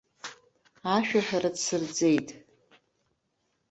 [0.95, 2.27] Ашәаҳәара дсырҵеит.